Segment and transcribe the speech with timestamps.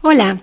[0.00, 0.40] Hola,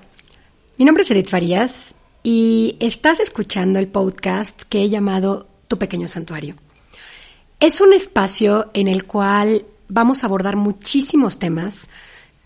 [0.78, 6.10] mi nombre es Edith Farías y estás escuchando el podcast que he llamado Tu pequeño
[6.10, 6.56] santuario.
[7.62, 11.90] Es un espacio en el cual vamos a abordar muchísimos temas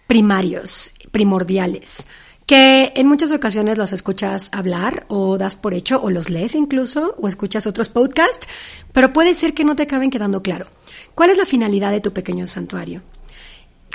[0.05, 2.05] primarios, primordiales,
[2.45, 7.15] que en muchas ocasiones los escuchas hablar o das por hecho o los lees incluso
[7.19, 8.47] o escuchas otros podcasts,
[8.93, 10.67] pero puede ser que no te acaben quedando claro.
[11.15, 13.01] ¿Cuál es la finalidad de tu pequeño santuario?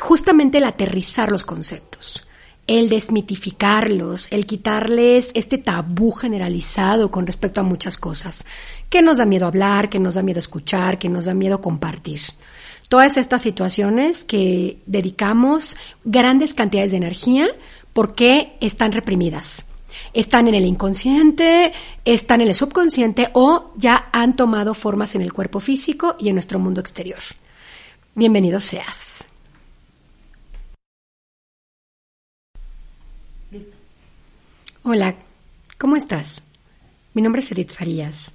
[0.00, 2.26] Justamente el aterrizar los conceptos
[2.66, 8.46] el desmitificarlos, el quitarles este tabú generalizado con respecto a muchas cosas,
[8.88, 12.20] que nos da miedo hablar, que nos da miedo escuchar, que nos da miedo compartir.
[12.88, 17.48] Todas estas situaciones que dedicamos grandes cantidades de energía
[17.92, 19.66] porque están reprimidas.
[20.12, 21.72] Están en el inconsciente,
[22.04, 26.34] están en el subconsciente o ya han tomado formas en el cuerpo físico y en
[26.34, 27.20] nuestro mundo exterior.
[28.14, 29.13] Bienvenido seas.
[34.86, 35.14] Hola,
[35.78, 36.42] ¿cómo estás?
[37.14, 38.32] Mi nombre es Edith Farías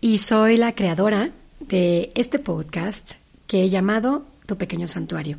[0.00, 3.14] y soy la creadora de este podcast
[3.48, 5.38] que he llamado Tu pequeño santuario.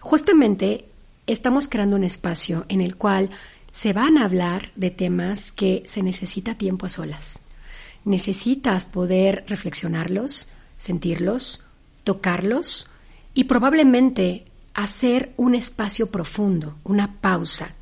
[0.00, 0.86] Justamente
[1.28, 3.30] estamos creando un espacio en el cual
[3.70, 7.42] se van a hablar de temas que se necesita tiempo a solas.
[8.04, 11.62] Necesitas poder reflexionarlos, sentirlos,
[12.02, 12.88] tocarlos
[13.34, 17.76] y probablemente hacer un espacio profundo, una pausa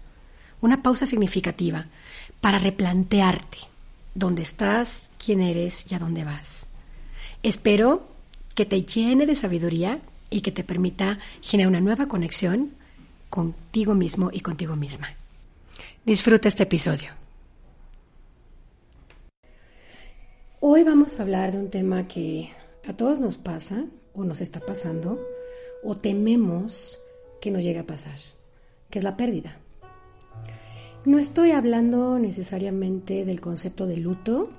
[0.62, 1.86] una pausa significativa
[2.40, 3.58] para replantearte
[4.14, 6.68] dónde estás, quién eres y a dónde vas.
[7.42, 8.08] Espero
[8.54, 12.70] que te llene de sabiduría y que te permita generar una nueva conexión
[13.28, 15.08] contigo mismo y contigo misma.
[16.04, 17.10] Disfruta este episodio.
[20.60, 22.50] Hoy vamos a hablar de un tema que
[22.86, 25.20] a todos nos pasa o nos está pasando
[25.82, 27.00] o tememos
[27.40, 28.18] que nos llegue a pasar,
[28.90, 29.56] que es la pérdida.
[31.04, 34.50] No estoy hablando necesariamente del concepto de luto,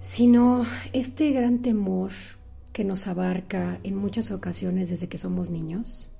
[0.00, 2.10] sino este gran temor
[2.72, 6.10] que nos abarca en muchas ocasiones desde que somos niños,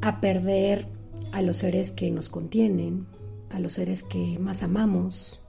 [0.00, 0.86] a perder
[1.32, 3.06] a los seres que nos contienen,
[3.50, 5.42] a los seres que más amamos,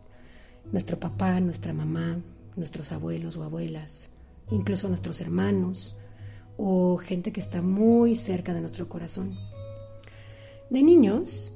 [0.71, 2.19] nuestro papá, nuestra mamá,
[2.55, 4.09] nuestros abuelos o abuelas,
[4.49, 5.97] incluso nuestros hermanos
[6.57, 9.37] o gente que está muy cerca de nuestro corazón.
[10.69, 11.53] De niños,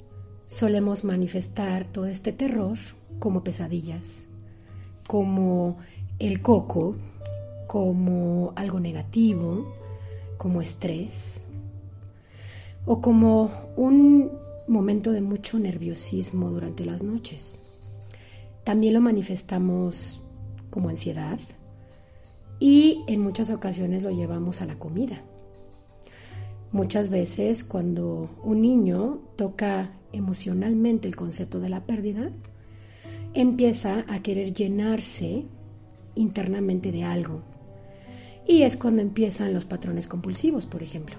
[0.50, 2.76] solemos manifestar todo este terror
[3.20, 4.28] como pesadillas,
[5.06, 5.78] como
[6.18, 6.96] el coco,
[7.68, 9.72] como algo negativo,
[10.40, 11.46] como estrés,
[12.86, 14.32] o como un
[14.68, 17.62] momento de mucho nerviosismo durante las noches.
[18.64, 20.24] También lo manifestamos
[20.72, 21.40] como ansiedad
[22.60, 25.22] y en muchas ocasiones lo llevamos a la comida.
[26.72, 32.32] Muchas veces cuando un niño toca emocionalmente el concepto de la pérdida,
[33.34, 35.46] empieza a querer llenarse
[36.14, 37.42] internamente de algo.
[38.48, 41.16] Y es cuando empiezan los patrones compulsivos, por ejemplo.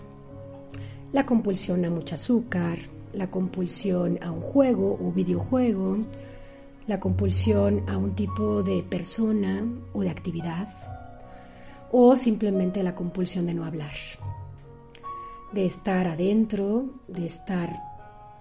[1.12, 2.78] La compulsión a mucho azúcar,
[3.12, 5.98] la compulsión a un juego o videojuego,
[6.86, 10.68] la compulsión a un tipo de persona o de actividad,
[11.90, 13.94] o simplemente la compulsión de no hablar,
[15.52, 17.70] de estar adentro, de estar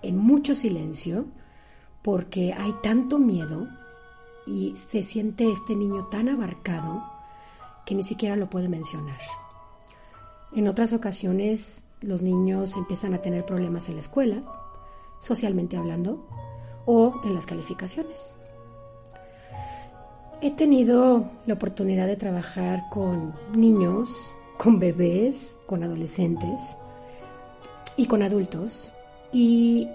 [0.01, 1.25] en mucho silencio
[2.01, 3.67] porque hay tanto miedo
[4.45, 7.03] y se siente este niño tan abarcado
[7.85, 9.19] que ni siquiera lo puede mencionar.
[10.53, 14.41] En otras ocasiones los niños empiezan a tener problemas en la escuela,
[15.19, 16.25] socialmente hablando,
[16.85, 18.37] o en las calificaciones.
[20.41, 26.77] He tenido la oportunidad de trabajar con niños, con bebés, con adolescentes
[27.99, 28.91] y con adultos
[29.33, 29.89] y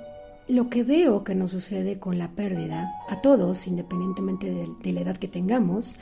[0.47, 5.17] lo que veo que nos sucede con la pérdida, a todos, independientemente de, la edad
[5.17, 5.97] que tengamos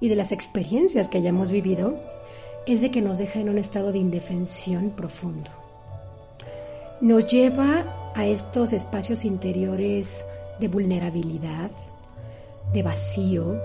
[0.00, 2.00] y de las experiencias que hayamos vivido,
[2.66, 5.50] es de que nos deja en un estado de indefensión profundo.
[7.02, 10.24] Nos lleva a estos espacios interiores
[10.58, 11.70] de vulnerabilidad,
[12.72, 13.60] de vacío,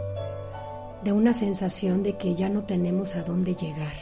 [1.06, 3.95] de una sensación de que ya no tenemos a dónde llegar.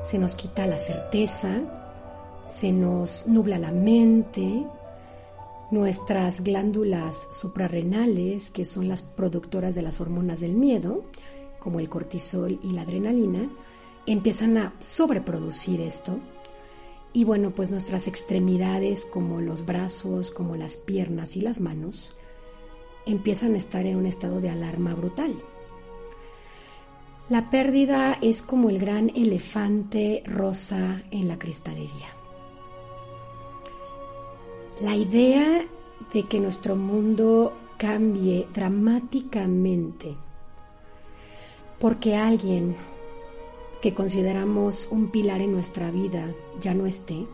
[0.00, 1.85] Se nos quita la certeza,
[2.46, 4.64] se nos nubla la mente,
[5.72, 11.02] nuestras glándulas suprarrenales, que son las productoras de las hormonas del miedo,
[11.58, 13.50] como el cortisol y la adrenalina,
[14.06, 16.18] empiezan a sobreproducir esto.
[17.12, 22.16] Y bueno, pues nuestras extremidades, como los brazos, como las piernas y las manos,
[23.06, 25.34] empiezan a estar en un estado de alarma brutal.
[27.28, 32.06] La pérdida es como el gran elefante rosa en la cristalería
[34.80, 35.66] La idea
[36.12, 40.16] de que nuestro mundo cambie dramáticamente
[41.78, 42.76] porque alguien
[43.80, 47.26] que consideramos un pilar en nuestra vida ya no esté,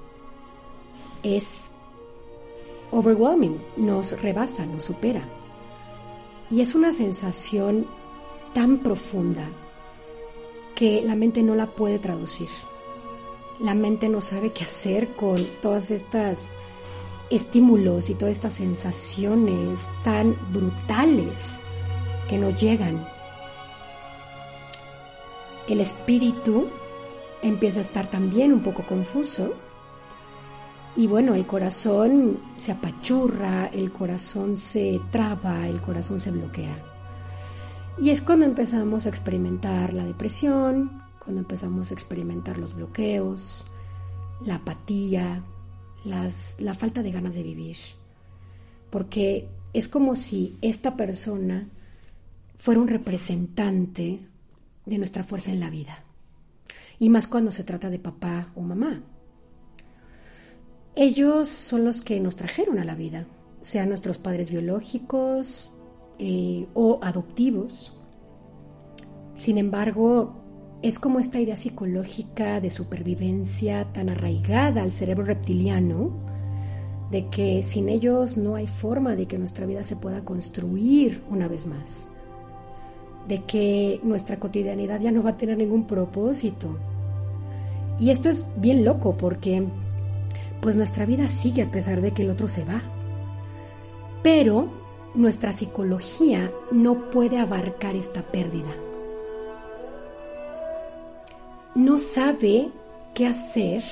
[1.22, 1.70] es
[2.90, 5.22] overwhelming, nos rebasa, nos supera.
[6.50, 7.86] Y es una sensación
[8.52, 9.48] tan profunda
[10.74, 12.48] que la mente no la puede traducir.
[13.60, 16.56] La mente no sabe qué hacer con todas estas
[17.37, 21.61] estímulos y todas estas sensaciones tan brutales
[22.29, 23.06] que nos llegan.
[25.69, 26.69] El espíritu
[27.43, 29.55] empieza a estar también un poco confuso
[30.94, 36.76] y bueno, el corazón se apachurra, el corazón se traba, el corazón se bloquea.
[37.99, 43.64] Y es cuando empezamos a experimentar la depresión, cuando empezamos a experimentar los bloqueos,
[44.44, 45.43] la apatía,
[46.04, 47.76] la falta de ganas de vivir.
[48.90, 51.69] Porque es como si esta persona
[52.56, 54.20] fuera un representante
[54.87, 56.02] de nuestra fuerza en la vida.
[56.99, 59.02] Y más cuando se trata de papá o mamá.
[60.94, 63.26] Ellos son los que nos trajeron a la vida,
[63.62, 65.72] sean nuestros padres biológicos
[66.19, 67.94] eh, o adoptivos.
[69.34, 70.41] Sin embargo,
[70.82, 76.11] es como esta idea psicológica de supervivencia tan arraigada al cerebro reptiliano,
[77.12, 81.46] de que sin ellos no hay forma de que nuestra vida se pueda construir una
[81.46, 82.11] vez más,
[83.29, 86.76] de que nuestra cotidianidad ya no va a tener ningún propósito.
[88.00, 89.64] Y esto es bien loco porque
[90.61, 92.82] pues nuestra vida sigue a pesar de que el otro se va.
[94.25, 94.69] Pero
[95.14, 98.73] nuestra psicología no puede abarcar esta pérdida
[101.74, 102.70] no sabe
[103.14, 103.82] qué hacer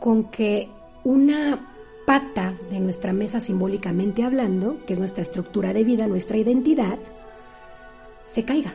[0.00, 0.68] con que
[1.04, 1.70] una
[2.06, 6.98] pata de nuestra mesa simbólicamente hablando, que es nuestra estructura de vida, nuestra identidad,
[8.24, 8.74] se caiga.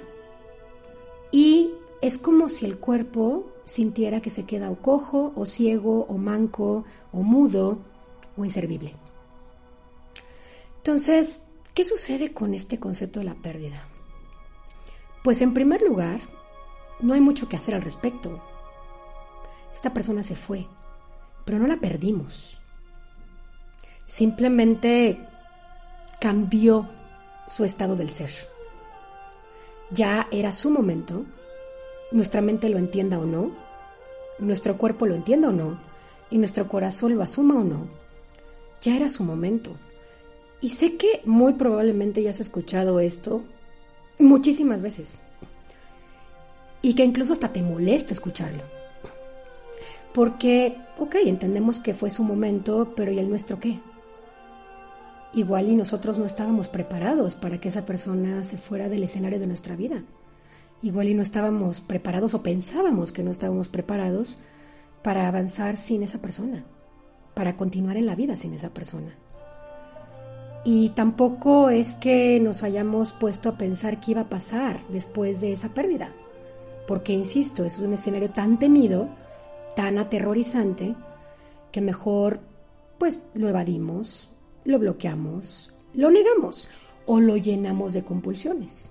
[1.31, 1.71] Y
[2.01, 6.85] es como si el cuerpo sintiera que se queda o cojo, o ciego, o manco,
[7.11, 7.79] o mudo,
[8.35, 8.93] o inservible.
[10.77, 11.43] Entonces,
[11.73, 13.85] ¿qué sucede con este concepto de la pérdida?
[15.23, 16.19] Pues en primer lugar,
[16.99, 18.41] no hay mucho que hacer al respecto.
[19.73, 20.67] Esta persona se fue,
[21.45, 22.59] pero no la perdimos.
[24.05, 25.19] Simplemente
[26.19, 26.89] cambió
[27.47, 28.31] su estado del ser.
[29.91, 31.25] Ya era su momento,
[32.11, 33.51] nuestra mente lo entienda o no,
[34.39, 35.79] nuestro cuerpo lo entienda o no,
[36.29, 37.87] y nuestro corazón lo asuma o no,
[38.81, 39.71] ya era su momento.
[40.61, 43.41] Y sé que muy probablemente ya has escuchado esto
[44.19, 45.21] muchísimas veces
[46.81, 48.63] y que incluso hasta te molesta escucharlo.
[50.13, 53.79] Porque, ok, entendemos que fue su momento, pero ¿y el nuestro qué?
[55.33, 59.47] Igual y nosotros no estábamos preparados para que esa persona se fuera del escenario de
[59.47, 60.03] nuestra vida.
[60.81, 64.39] Igual y no estábamos preparados o pensábamos que no estábamos preparados
[65.03, 66.63] para avanzar sin esa persona,
[67.35, 69.15] para continuar en la vida sin esa persona.
[70.65, 75.53] Y tampoco es que nos hayamos puesto a pensar qué iba a pasar después de
[75.53, 76.09] esa pérdida
[76.89, 79.09] porque, insisto, es un escenario tan temido,
[79.75, 80.95] tan aterrorizante,
[81.71, 82.39] que mejor
[82.97, 84.27] pues lo evadimos,
[84.65, 86.67] lo bloqueamos, lo negamos
[87.05, 88.89] o lo llenamos de compulsiones.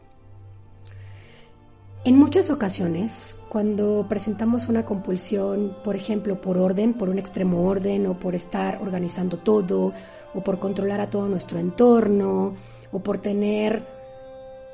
[2.04, 8.06] En muchas ocasiones, cuando presentamos una compulsión, por ejemplo, por orden, por un extremo orden,
[8.06, 9.92] o por estar organizando todo,
[10.34, 12.54] o por controlar a todo nuestro entorno,
[12.92, 13.84] o por tener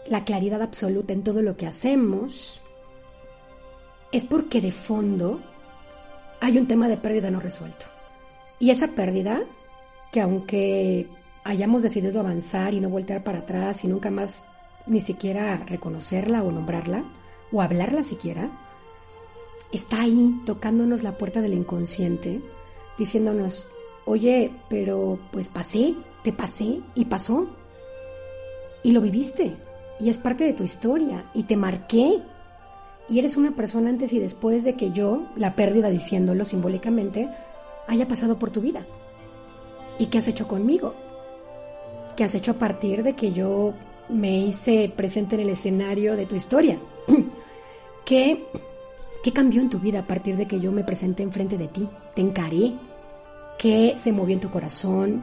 [0.08, 2.60] la claridad absoluta en todo lo que hacemos,
[4.14, 5.40] es porque de fondo
[6.40, 7.87] hay un tema de pérdida no resuelto.
[8.61, 9.42] Y esa pérdida,
[10.12, 11.09] que aunque
[11.42, 14.44] hayamos decidido avanzar y no voltear para atrás y nunca más
[14.87, 17.02] ni siquiera reconocerla o nombrarla,
[17.50, 18.50] o hablarla siquiera,
[19.73, 22.40] está ahí tocándonos la puerta del inconsciente,
[22.97, 23.68] diciéndonos,
[24.04, 27.49] oye, pero pues pasé, te pasé y pasó.
[28.85, 29.56] Y lo viviste,
[29.99, 32.23] y es parte de tu historia, y te marqué,
[33.08, 37.28] y eres una persona antes y después de que yo, la pérdida diciéndolo simbólicamente,
[37.87, 38.87] haya pasado por tu vida.
[39.99, 40.94] ¿Y qué has hecho conmigo?
[42.16, 43.75] ¿Qué has hecho a partir de que yo
[44.08, 46.78] me hice presente en el escenario de tu historia?
[48.04, 48.46] ¿Qué,
[49.23, 51.88] ¿Qué cambió en tu vida a partir de que yo me presenté enfrente de ti?
[52.14, 52.73] ¿Te encaré?
[53.58, 55.23] ¿Qué se movió en tu corazón?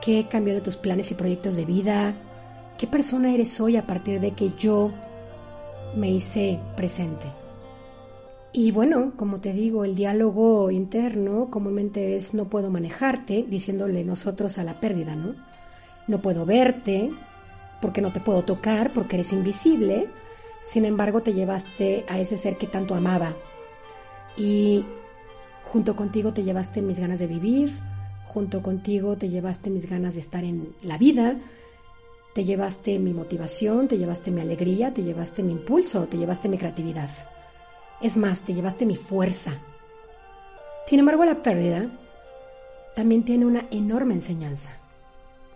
[0.00, 2.14] ¿Qué cambió de tus planes y proyectos de vida?
[2.76, 4.92] ¿Qué persona eres hoy a partir de que yo
[5.96, 7.26] me hice presente.
[8.52, 14.58] Y bueno, como te digo, el diálogo interno comúnmente es no puedo manejarte, diciéndole nosotros
[14.58, 15.34] a la pérdida, ¿no?
[16.06, 17.10] No puedo verte,
[17.80, 20.08] porque no te puedo tocar, porque eres invisible.
[20.62, 23.34] Sin embargo, te llevaste a ese ser que tanto amaba.
[24.36, 24.84] Y
[25.64, 27.70] junto contigo te llevaste mis ganas de vivir,
[28.24, 31.36] junto contigo te llevaste mis ganas de estar en la vida,
[32.38, 36.56] te llevaste mi motivación, te llevaste mi alegría, te llevaste mi impulso, te llevaste mi
[36.56, 37.10] creatividad.
[38.00, 39.60] Es más, te llevaste mi fuerza.
[40.86, 41.90] Sin embargo, la pérdida
[42.94, 44.70] también tiene una enorme enseñanza.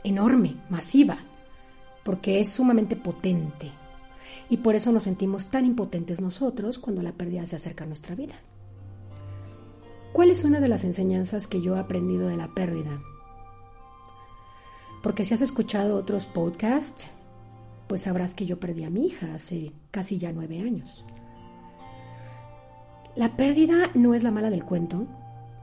[0.02, 1.18] Enorme, masiva,
[2.02, 3.70] porque es sumamente potente.
[4.50, 8.16] Y por eso nos sentimos tan impotentes nosotros cuando la pérdida se acerca a nuestra
[8.16, 8.34] vida.
[10.12, 13.00] ¿Cuál es una de las enseñanzas que yo he aprendido de la pérdida?
[15.02, 17.10] Porque si has escuchado otros podcasts,
[17.88, 21.04] pues sabrás que yo perdí a mi hija hace casi ya nueve años.
[23.14, 25.06] La pérdida no es la mala del cuento.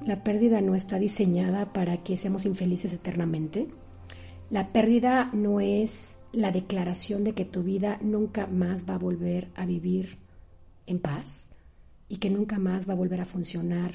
[0.06, 3.68] La pérdida no está diseñada para que seamos infelices eternamente.
[4.50, 9.50] La pérdida no es la declaración de que tu vida nunca más va a volver
[9.56, 10.20] a vivir
[10.86, 11.52] en paz
[12.08, 13.92] y que nunca más va a volver a funcionar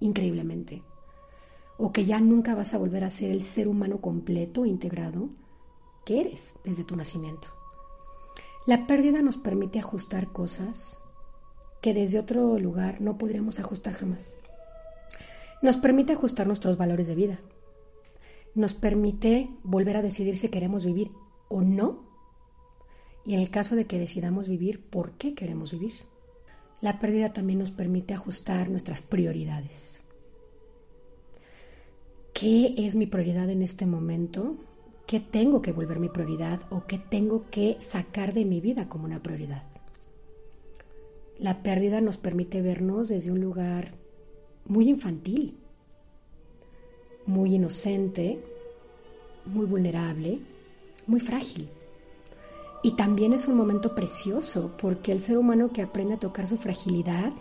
[0.00, 0.82] increíblemente.
[1.78, 5.30] O que ya nunca vas a volver a ser el ser humano completo, integrado,
[6.04, 7.48] que eres desde tu nacimiento.
[8.66, 11.00] La pérdida nos permite ajustar cosas
[11.80, 14.36] que desde otro lugar no podríamos ajustar jamás.
[15.62, 17.40] Nos permite ajustar nuestros valores de vida.
[18.54, 21.10] Nos permite volver a decidir si queremos vivir
[21.48, 22.04] o no.
[23.24, 25.92] Y en el caso de que decidamos vivir, ¿por qué queremos vivir?
[26.80, 30.01] La pérdida también nos permite ajustar nuestras prioridades.
[32.42, 34.56] ¿Qué es mi prioridad en este momento?
[35.06, 39.04] ¿Qué tengo que volver mi prioridad o qué tengo que sacar de mi vida como
[39.04, 39.62] una prioridad?
[41.38, 43.92] La pérdida nos permite vernos desde un lugar
[44.64, 45.56] muy infantil,
[47.26, 48.40] muy inocente,
[49.46, 50.40] muy vulnerable,
[51.06, 51.68] muy frágil.
[52.82, 56.56] Y también es un momento precioso porque el ser humano que aprende a tocar su
[56.56, 57.32] fragilidad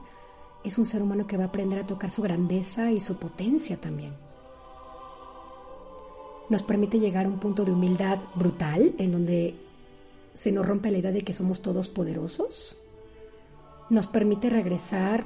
[0.64, 3.82] es un ser humano que va a aprender a tocar su grandeza y su potencia
[3.82, 4.14] también.
[6.52, 9.56] Nos permite llegar a un punto de humildad brutal en donde
[10.34, 12.76] se nos rompe la idea de que somos todos poderosos.
[13.90, 15.26] Nos permite regresar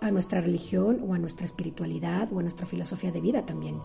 [0.00, 3.82] a nuestra religión o a nuestra espiritualidad o a nuestra filosofía de vida también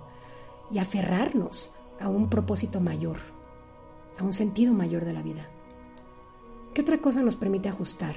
[0.72, 3.18] y aferrarnos a un propósito mayor,
[4.18, 5.50] a un sentido mayor de la vida.
[6.74, 8.16] ¿Qué otra cosa nos permite ajustar?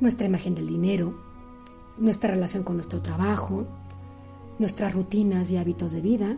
[0.00, 1.18] Nuestra imagen del dinero,
[1.96, 3.64] nuestra relación con nuestro trabajo,
[4.58, 6.36] nuestras rutinas y hábitos de vida,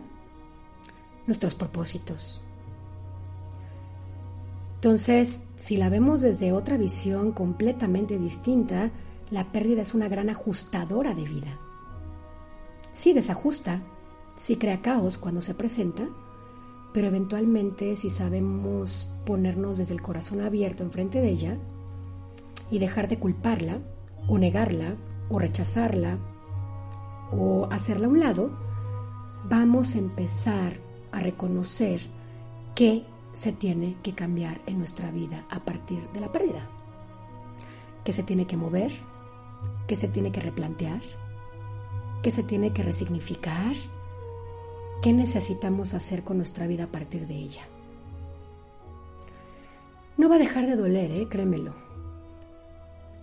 [1.27, 2.41] nuestros propósitos.
[4.75, 8.89] Entonces, si la vemos desde otra visión completamente distinta,
[9.29, 11.59] la pérdida es una gran ajustadora de vida.
[12.93, 13.83] Sí desajusta,
[14.35, 16.09] sí crea caos cuando se presenta,
[16.93, 21.57] pero eventualmente si sabemos ponernos desde el corazón abierto enfrente de ella
[22.71, 23.79] y dejar de culparla
[24.27, 24.95] o negarla
[25.29, 26.17] o rechazarla
[27.31, 28.51] o hacerla a un lado,
[29.47, 30.73] vamos a empezar
[31.11, 31.99] a reconocer
[32.75, 33.03] qué
[33.33, 36.69] se tiene que cambiar en nuestra vida a partir de la pérdida,
[38.03, 38.91] que se tiene que mover,
[39.87, 41.01] que se tiene que replantear,
[42.23, 43.75] que se tiene que resignificar,
[45.01, 47.63] ¿Qué necesitamos hacer con nuestra vida a partir de ella?
[50.15, 51.27] No va a dejar de doler, ¿eh?
[51.27, 51.73] créemelo.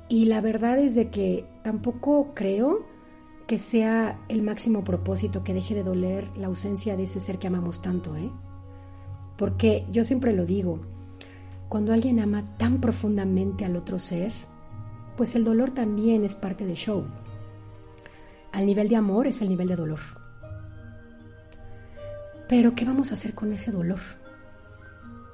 [0.09, 2.85] Y la verdad es de que tampoco creo
[3.49, 7.47] que sea el máximo propósito que deje de doler la ausencia de ese ser que
[7.47, 8.31] amamos tanto, ¿eh?
[9.39, 10.81] Porque yo siempre lo digo,
[11.71, 14.33] cuando alguien ama tan profundamente al otro ser,
[15.17, 17.07] pues el dolor también es parte del show.
[18.53, 20.01] Al nivel de amor es el nivel de dolor.
[22.51, 24.01] Pero ¿qué vamos a hacer con ese dolor?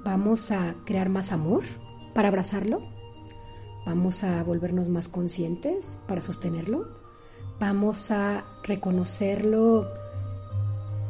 [0.05, 1.65] ¿Vamos a crear más amor
[2.15, 2.81] para abrazarlo?
[3.85, 7.04] ¿Vamos a volvernos más conscientes para sostenerlo?
[7.61, 9.89] ¿Vamos a reconocerlo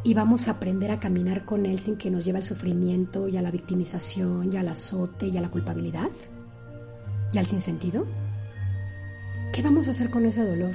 [0.03, 3.37] y vamos a aprender a caminar con él sin que nos lleve al sufrimiento y
[3.37, 6.11] a la victimización y al azote y a la culpabilidad?
[7.33, 8.07] ¿Y al sinsentido?
[9.53, 10.75] ¿Qué vamos a hacer con ese dolor?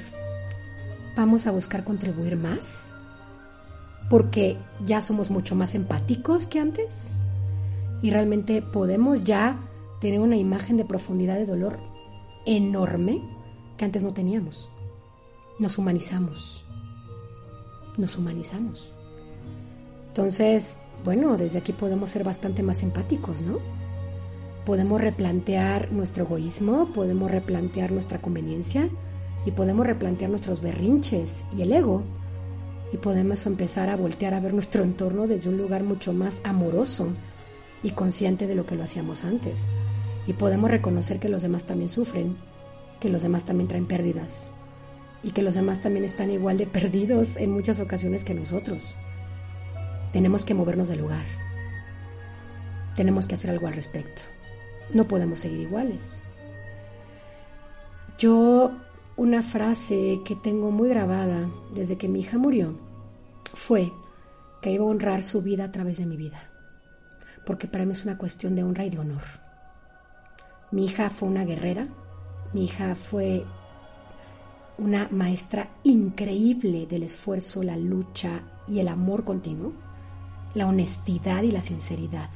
[1.15, 2.95] ¿Vamos a buscar contribuir más?
[4.09, 7.13] porque ya somos mucho más empáticos que antes
[8.01, 9.59] y realmente podemos ya
[10.01, 11.79] tener una imagen de profundidad de dolor
[12.45, 13.21] enorme
[13.77, 14.69] que antes no teníamos.
[15.59, 16.65] Nos humanizamos,
[17.97, 18.91] nos humanizamos.
[20.07, 23.59] Entonces, bueno, desde aquí podemos ser bastante más empáticos, ¿no?
[24.69, 28.87] podemos replantear nuestro egoísmo, podemos replantear nuestra conveniencia
[29.43, 32.03] y podemos replantear nuestros berrinches y el ego
[32.93, 37.07] y podemos empezar a voltear a ver nuestro entorno desde un lugar mucho más amoroso
[37.81, 39.69] y consciente de lo que lo hacíamos antes.
[40.27, 42.37] Y podemos reconocer que los demás también sufren,
[42.99, 44.51] que los demás también traen pérdidas
[45.23, 48.95] y que los demás también están igual de perdidos en muchas ocasiones que nosotros.
[50.11, 51.25] Tenemos que movernos del lugar.
[52.95, 54.23] Tenemos que hacer algo al respecto.
[54.93, 56.23] No podemos seguir iguales.
[58.17, 58.71] Yo
[59.15, 62.77] una frase que tengo muy grabada desde que mi hija murió
[63.53, 63.91] fue
[64.61, 66.39] que iba a honrar su vida a través de mi vida,
[67.45, 69.21] porque para mí es una cuestión de honra y de honor.
[70.71, 71.87] Mi hija fue una guerrera,
[72.53, 73.45] mi hija fue
[74.79, 79.73] una maestra increíble del esfuerzo, la lucha y el amor continuo,
[80.53, 82.29] la honestidad y la sinceridad,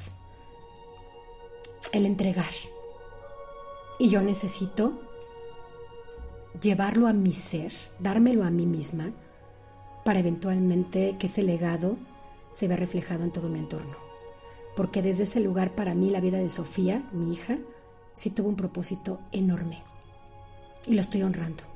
[1.91, 2.53] el entregar.
[3.97, 5.00] Y yo necesito
[6.62, 9.12] llevarlo a mi ser, dármelo a mí misma,
[10.03, 11.97] para eventualmente que ese legado
[12.51, 13.95] se vea reflejado en todo mi entorno.
[14.75, 17.57] Porque desde ese lugar para mí la vida de Sofía, mi hija,
[18.12, 19.81] sí tuvo un propósito enorme.
[20.85, 21.73] Y lo estoy honrando.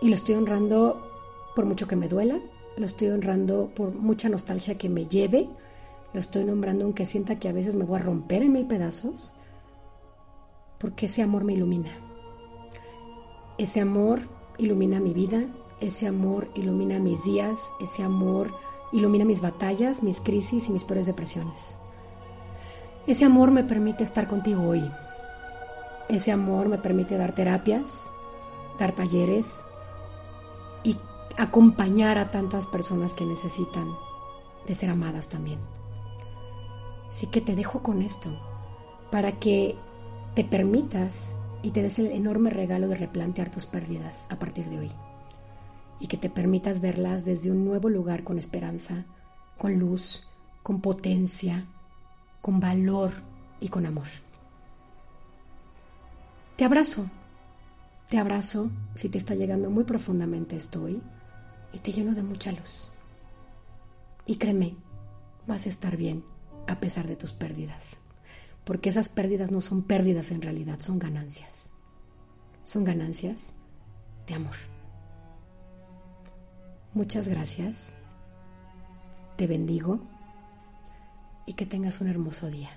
[0.00, 1.08] Y lo estoy honrando
[1.54, 2.38] por mucho que me duela,
[2.76, 5.48] lo estoy honrando por mucha nostalgia que me lleve,
[6.12, 9.32] lo estoy nombrando aunque sienta que a veces me voy a romper en mil pedazos,
[10.78, 11.90] porque ese amor me ilumina.
[13.58, 14.20] Ese amor
[14.56, 15.46] ilumina mi vida,
[15.80, 18.54] ese amor ilumina mis días, ese amor
[18.92, 21.76] ilumina mis batallas, mis crisis y mis peores depresiones.
[23.08, 24.88] Ese amor me permite estar contigo hoy.
[26.08, 28.12] Ese amor me permite dar terapias,
[28.78, 29.66] dar talleres
[31.38, 33.88] acompañar a tantas personas que necesitan
[34.66, 35.60] de ser amadas también.
[37.08, 38.30] Así que te dejo con esto
[39.10, 39.76] para que
[40.34, 44.80] te permitas y te des el enorme regalo de replantear tus pérdidas a partir de
[44.80, 44.92] hoy
[46.00, 49.06] y que te permitas verlas desde un nuevo lugar con esperanza,
[49.56, 50.28] con luz,
[50.64, 51.66] con potencia,
[52.42, 53.12] con valor
[53.60, 54.06] y con amor.
[56.56, 57.06] Te abrazo,
[58.08, 61.00] te abrazo si te está llegando muy profundamente estoy
[61.72, 62.92] y te lleno de mucha luz.
[64.26, 64.76] Y créeme,
[65.46, 66.24] vas a estar bien
[66.66, 67.98] a pesar de tus pérdidas
[68.68, 71.72] porque esas pérdidas no son pérdidas en realidad, son ganancias.
[72.64, 73.54] Son ganancias
[74.26, 74.56] de amor.
[76.92, 77.94] Muchas gracias,
[79.36, 80.00] te bendigo
[81.46, 82.68] y que tengas un hermoso día.